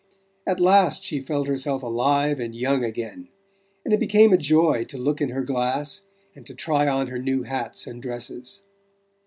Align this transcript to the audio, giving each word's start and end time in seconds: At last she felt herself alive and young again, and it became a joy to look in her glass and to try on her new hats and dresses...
At 0.47 0.59
last 0.59 1.03
she 1.03 1.21
felt 1.21 1.47
herself 1.47 1.83
alive 1.83 2.39
and 2.39 2.55
young 2.55 2.83
again, 2.83 3.27
and 3.85 3.93
it 3.93 3.99
became 3.99 4.33
a 4.33 4.37
joy 4.39 4.83
to 4.85 4.97
look 4.97 5.21
in 5.21 5.29
her 5.29 5.43
glass 5.43 6.07
and 6.35 6.43
to 6.47 6.55
try 6.55 6.87
on 6.87 7.05
her 7.09 7.19
new 7.19 7.43
hats 7.43 7.85
and 7.85 8.01
dresses... 8.01 8.63